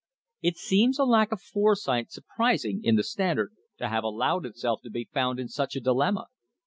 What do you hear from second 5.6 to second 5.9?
a